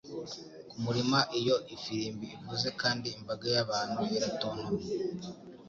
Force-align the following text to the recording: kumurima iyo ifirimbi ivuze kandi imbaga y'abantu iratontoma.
kumurima 0.69 1.19
iyo 1.39 1.55
ifirimbi 1.75 2.25
ivuze 2.37 2.67
kandi 2.81 3.07
imbaga 3.17 3.45
y'abantu 3.55 4.01
iratontoma. 4.17 4.67